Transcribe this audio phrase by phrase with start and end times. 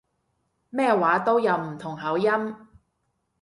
[0.71, 2.27] 咩話都有唔同口音